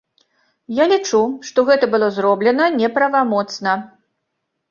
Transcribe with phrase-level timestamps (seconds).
[0.75, 1.19] Я лічу,
[1.49, 3.71] што гэта было зроблена неправамоцна.